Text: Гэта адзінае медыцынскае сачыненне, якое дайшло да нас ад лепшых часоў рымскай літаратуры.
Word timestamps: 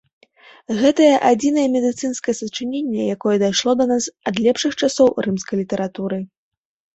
Гэта 0.77 1.03
адзінае 1.31 1.65
медыцынскае 1.75 2.35
сачыненне, 2.39 3.01
якое 3.17 3.35
дайшло 3.45 3.71
да 3.83 3.87
нас 3.93 4.09
ад 4.33 4.43
лепшых 4.47 4.73
часоў 4.87 5.07
рымскай 5.29 5.55
літаратуры. 5.63 6.19